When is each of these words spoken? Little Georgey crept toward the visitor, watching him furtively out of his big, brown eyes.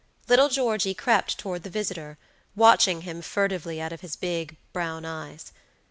Little 0.27 0.49
Georgey 0.49 0.95
crept 0.95 1.37
toward 1.37 1.61
the 1.61 1.69
visitor, 1.69 2.17
watching 2.55 3.01
him 3.01 3.21
furtively 3.21 3.79
out 3.79 3.93
of 3.93 4.01
his 4.01 4.15
big, 4.15 4.57
brown 4.73 5.05
eyes. 5.05 5.51